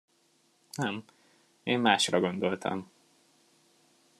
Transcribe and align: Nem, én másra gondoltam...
Nem, 0.77 1.03
én 1.63 1.79
másra 1.79 2.19
gondoltam... 2.19 2.91